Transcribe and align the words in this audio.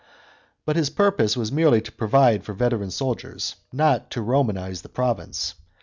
But 0.65 0.77
his 0.77 0.89
purpose 0.89 1.37
was 1.37 1.51
merely 1.51 1.79
to 1.79 1.91
provide 1.91 2.43
for 2.43 2.53
veteran 2.53 2.89
soldiers, 2.89 3.53
not 3.71 4.09
to 4.09 4.21
Romanise 4.23 4.81
the 4.81 4.89
province. 4.89 5.53